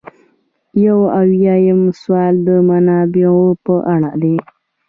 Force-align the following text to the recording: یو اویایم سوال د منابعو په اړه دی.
یو 0.85 0.99
اویایم 1.21 1.81
سوال 2.01 2.35
د 2.47 2.49
منابعو 2.69 3.45
په 3.65 3.75
اړه 3.93 4.11
دی. 4.21 4.35